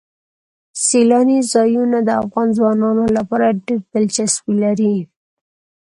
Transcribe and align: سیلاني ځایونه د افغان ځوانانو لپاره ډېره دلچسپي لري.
سیلاني 0.85 1.39
ځایونه 1.53 1.97
د 2.03 2.09
افغان 2.23 2.47
ځوانانو 2.57 3.05
لپاره 3.17 3.55
ډېره 3.65 3.85
دلچسپي 3.93 4.53
لري. 4.63 4.95